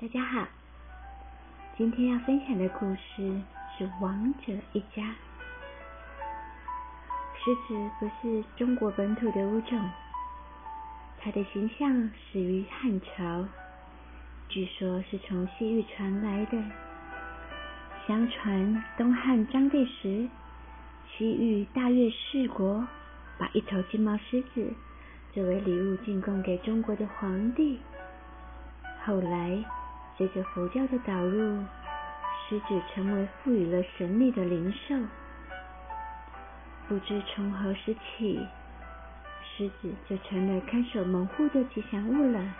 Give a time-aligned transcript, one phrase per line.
[0.00, 0.46] 大家好，
[1.76, 3.42] 今天要分享的故事
[3.76, 5.02] 是《王者一家》。
[7.34, 9.76] 狮子不是中国本土的物种，
[11.20, 13.44] 它的形象始于汉朝，
[14.48, 16.62] 据说是从西域传来的。
[18.06, 20.28] 相传东汉章帝时，
[21.10, 22.86] 西域大月氏国
[23.36, 24.72] 把一头金毛狮子
[25.34, 27.80] 作为礼物进贡给中国的皇帝。
[29.04, 29.64] 后来。
[30.18, 31.64] 随着佛教的导入，
[32.48, 34.96] 狮子成为赋予了神力的灵兽。
[36.88, 38.44] 不知从何时起，
[39.44, 42.52] 狮子就成了看守门户的吉祥物了，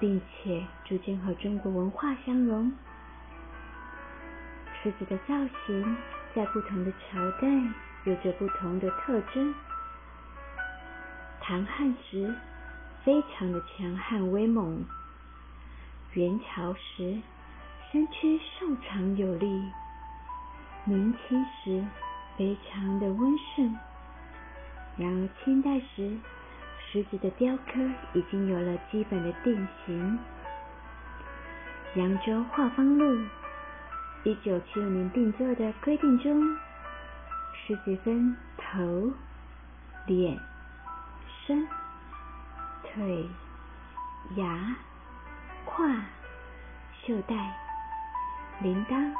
[0.00, 2.72] 并且逐渐和中国文化相融。
[4.82, 5.34] 狮子的造
[5.66, 5.96] 型
[6.34, 7.46] 在不同的朝代
[8.04, 9.54] 有着不同的特征。
[11.42, 12.34] 唐汉时，
[13.04, 14.82] 非常的强悍威猛。
[16.16, 17.20] 元朝时，
[17.92, 19.70] 身躯瘦长有力；
[20.86, 21.84] 明清时，
[22.38, 23.76] 非常的温顺。
[24.96, 26.16] 然而清代时，
[26.80, 27.72] 石子的雕刻
[28.14, 30.18] 已经有了基本的定型。
[32.00, 33.04] 《扬州画舫录》
[34.24, 36.56] 一九七五年定做的规定中，
[37.52, 39.12] 石子分头、
[40.06, 40.40] 脸、
[41.46, 41.68] 身、
[42.84, 43.28] 腿、
[44.36, 44.76] 牙。
[45.76, 45.84] 画、
[47.04, 47.36] 袖带、
[48.62, 49.12] 铃铛、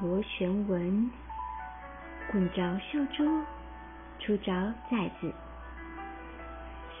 [0.00, 1.10] 螺旋纹、
[2.30, 3.42] 滚着袖珠、
[4.20, 5.32] 出着崽子。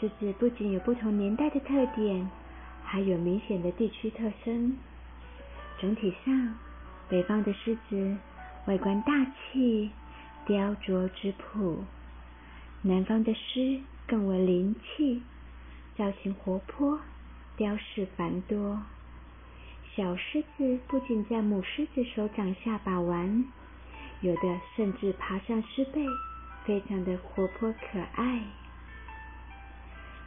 [0.00, 2.28] 狮子不仅有不同年代的特点，
[2.82, 4.76] 还有明显的地区特征。
[5.78, 6.58] 整体上，
[7.08, 8.16] 北方的狮子
[8.66, 9.12] 外观大
[9.52, 9.92] 气、
[10.44, 11.84] 雕琢质朴；
[12.82, 15.22] 南方的狮更为灵气、
[15.96, 16.98] 造型活泼。
[17.56, 18.82] 雕饰繁多，
[19.94, 23.46] 小狮子不仅在母狮子手掌下把玩，
[24.20, 26.04] 有的甚至爬上狮背，
[26.64, 28.42] 非常的活泼可爱。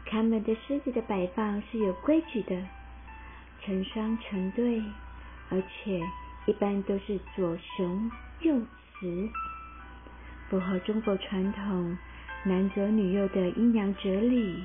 [0.05, 2.63] 看门的狮子的摆放是有规矩的，
[3.61, 4.81] 成双成对，
[5.51, 6.01] 而且
[6.47, 8.11] 一般都是左雄
[8.41, 8.59] 右
[8.99, 9.29] 雌，
[10.49, 11.95] 符合中国传统
[12.43, 14.63] 男左女右的阴阳哲理。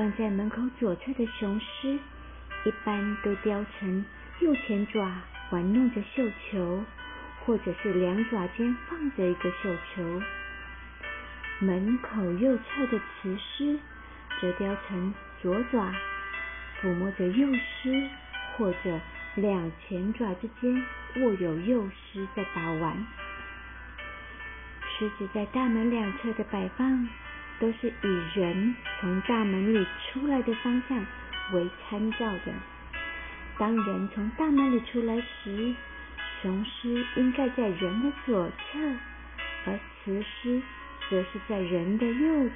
[0.00, 1.98] 放在门口左侧的雄狮，
[2.64, 4.02] 一般都雕成
[4.40, 5.12] 右前爪
[5.50, 6.82] 玩弄着绣球，
[7.44, 10.22] 或者是两爪间放着一个绣球。
[11.58, 13.78] 门口右侧的雌狮，
[14.40, 15.12] 则雕成
[15.42, 15.92] 左爪
[16.80, 18.08] 抚摸着右狮，
[18.56, 18.98] 或者
[19.34, 20.82] 两前爪之间
[21.16, 23.06] 握有右狮在把玩。
[24.96, 27.06] 狮子在大门两侧的摆放。
[27.60, 30.98] 都是以人从大门里出来的方向
[31.52, 32.52] 为参照的。
[33.58, 35.74] 当人从大门里出来时，
[36.40, 38.78] 雄狮应该在人的左侧，
[39.66, 40.62] 而雌狮
[41.10, 42.54] 则是在人的右侧。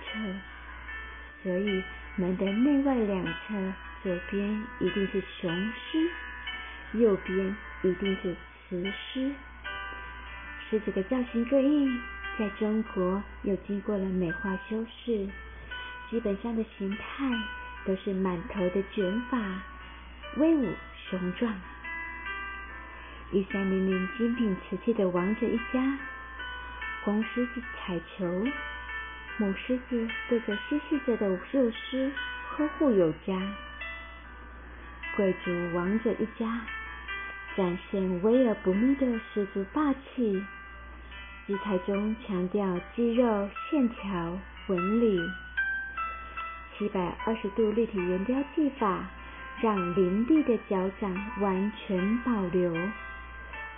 [1.43, 1.85] 所以
[2.17, 8.35] 门的内外两侧，左边一定是雄狮，右边一定是
[8.71, 9.33] 雌狮。
[10.71, 12.01] 狮子的造型各异。
[12.37, 15.28] 在中国又经过了美化修饰，
[16.11, 17.31] 基本上的形态
[17.84, 19.39] 都是满头的卷发，
[20.37, 20.69] 威武
[21.09, 21.55] 雄壮。
[23.31, 25.99] 一三零零精品瓷器的王者一家，
[27.05, 28.47] 公狮子彩球，
[29.37, 32.11] 母狮子对着嬉戏着的幼狮
[32.49, 33.41] 呵护有加。
[35.17, 36.62] 贵族王者一家，
[37.56, 40.44] 展现威而不密的十足霸气。
[41.47, 45.21] 姿态中强调肌肉线条纹理，
[46.72, 49.05] 七百二十度立体圆雕技法
[49.60, 52.75] 让凌厉的脚掌完全保留，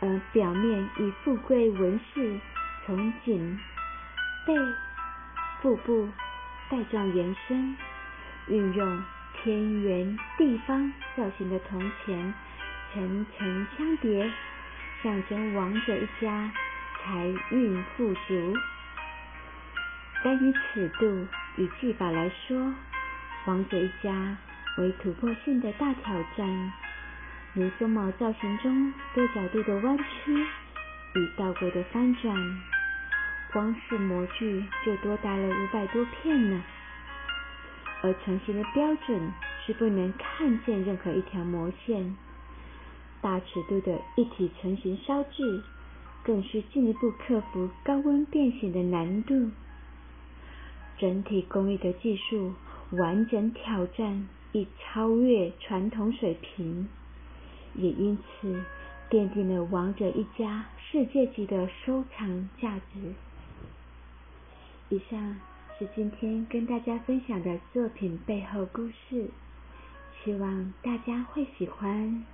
[0.00, 2.38] 而表面以富贵纹饰
[2.86, 3.58] 从颈、
[4.46, 4.54] 背、
[5.60, 6.08] 腹部
[6.70, 7.76] 带状延伸，
[8.46, 9.02] 运用
[9.42, 12.32] 天圆地方造型的铜钱
[12.94, 14.30] 层层相叠，
[15.02, 16.52] 象征王者一家。
[17.06, 18.54] 财运富足，
[20.24, 22.74] 单以尺度与技法来说，
[23.46, 24.36] 王者一家
[24.78, 26.72] 为突破性的大挑战。
[27.54, 30.34] 如松毛造型中多角度的弯曲
[31.14, 32.34] 与倒钩的翻转，
[33.52, 36.60] 光是模具就多达了五百多片呢。
[38.02, 39.32] 而成型的标准
[39.64, 42.16] 是不能看见任何一条模线，
[43.20, 45.62] 大尺度的一体成型烧制。
[46.26, 49.48] 更需进一步克服高温变形的难度，
[50.98, 52.52] 整体工艺的技术
[52.90, 56.88] 完整挑战已超越传统水平，
[57.76, 58.64] 也因此
[59.08, 63.14] 奠定了王者一家世界级的收藏价值。
[64.88, 65.38] 以上
[65.78, 69.30] 是今天跟大家分享的作品背后故事，
[70.24, 72.26] 希望大家会喜欢。